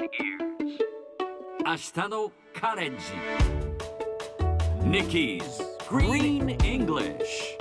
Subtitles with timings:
[0.00, 0.12] 明日
[2.08, 3.02] のカレッジ
[4.82, 5.42] Nikki's
[5.90, 7.58] Green English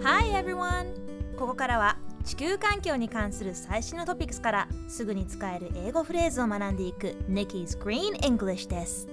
[0.00, 0.94] Hi everyone!
[1.36, 9.08] ここからは地球環境に関する最新のトピックスからすぐに使える英語フレーズを学んでいく Nikki's Green English です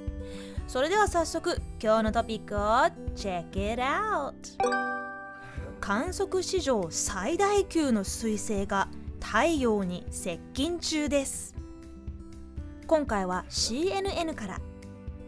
[0.67, 2.59] それでは早速今日のトピックを
[3.15, 4.92] Check it out!
[5.85, 8.87] 観測史上最大級の彗星が
[9.19, 11.55] 太陽に接近中です。
[12.87, 14.61] 今回は CNN から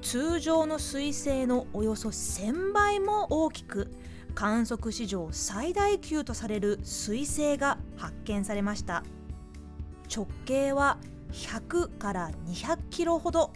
[0.01, 3.91] 通常の彗星のおよそ1000倍も大きく
[4.33, 9.03] 観測史上最大級とされる彗星が発見されました。
[10.09, 10.99] 直径は
[11.33, 13.51] 100から200キロほど。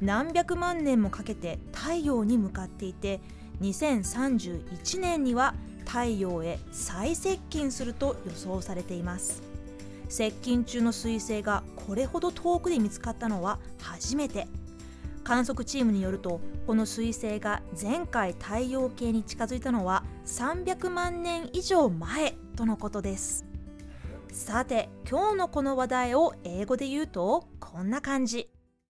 [0.00, 3.20] 何百万年もかけて太陽に向かっていて
[3.62, 5.56] 2031年には
[5.92, 9.42] 太陽へ再接近すると予想されています。
[10.08, 14.46] 接近中の彗星がこれほど遠くで見つかったのは初めて。
[15.24, 23.44] 観測チームによるとこの彗星が前回太陽系に近づいたのは300万年以上前とのことです。
[24.32, 28.48] さて今日のこの話題を英語で言うとこんな感じ。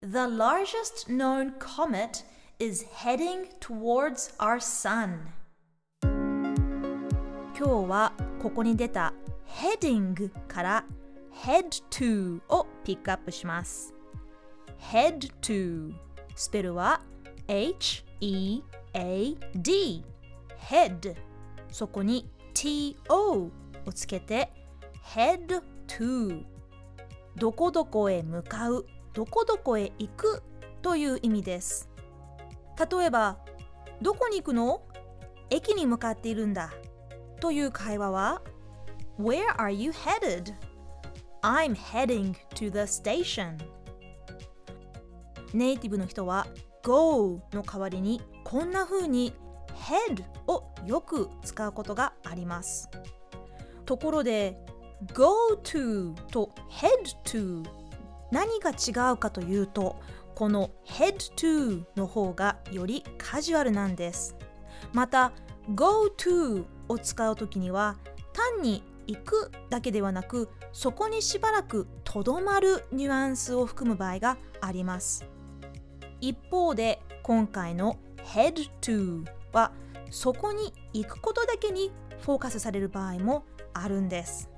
[0.03, 2.23] The largest known comet
[2.59, 5.42] is heading towards our sun.
[7.65, 8.11] 今日は
[8.41, 9.13] ここに出た
[9.47, 10.85] heading から
[11.45, 13.93] head to をピックアップします。
[14.91, 15.93] head to
[16.35, 16.99] スペルは
[17.47, 18.63] H-E-A-D
[20.59, 21.15] head
[21.69, 23.49] そこに T-O
[23.85, 24.51] をつけて
[25.15, 26.43] head to
[27.37, 30.43] どこどこへ向かうどこどこへ行く
[30.81, 31.89] という意味です。
[32.91, 33.37] 例えば
[34.01, 34.81] どこに行くの？
[35.49, 36.73] 駅に向かっているんだ。
[37.43, 38.41] という会話は
[39.19, 40.53] Where are you headed?
[41.41, 43.57] I'm heading to the station.
[45.53, 46.47] ネイティブの人は
[46.83, 49.33] go の代わりにこんな風に
[49.75, 52.89] head をよく使うことがあります。
[53.85, 54.57] ところで
[55.13, 56.89] go to と head
[57.25, 57.65] to
[58.31, 59.97] 何が違うかというと
[60.33, 64.33] この head to の方がよりカジュアルなんです。
[64.93, 65.33] また
[65.75, 67.97] go to を使う時には
[68.33, 75.25] 単に行くだけではなくそこにしばらくとどまるニュアンスを含む場合があります。
[76.21, 79.71] 一方で今回の head to は
[80.09, 81.91] そこに行くことだけに
[82.21, 83.43] フォーカスされる場合も
[83.73, 84.49] あるんです。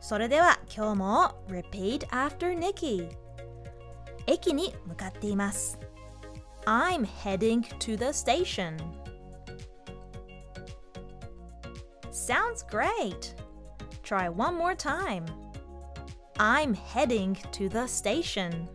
[0.00, 3.08] それでは今日も Repeat after Nikki
[4.26, 5.78] 駅に向かっています。
[6.64, 8.76] I'm heading to the station
[12.32, 13.34] Sounds great!
[14.02, 15.26] Try one more time.
[16.38, 18.68] I'm heading to the station.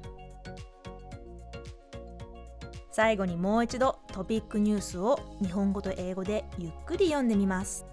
[2.91, 7.83] 最後にもう一度トピックニュースを日本語と英語でゆっくり読んでみます。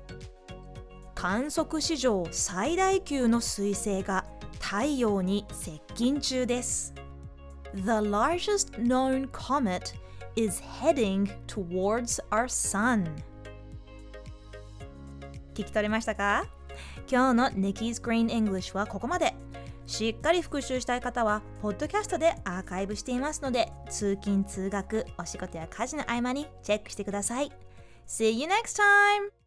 [1.14, 4.26] 観測史上最大級の彗星が
[4.60, 6.92] 太陽に接近中です。
[7.72, 9.94] The largest known comet
[10.36, 13.06] is heading towards our sun.
[15.54, 16.46] 聞き取れましたか？
[17.10, 19.34] 今日の Nikki's Green English はここまで。
[19.86, 27.52] しっかり復習したい方は、ポッドキャストでアーカイブしていますので、通勤・通学、お仕事や家事の合間にチェックしてください。
[28.06, 29.43] See you next time!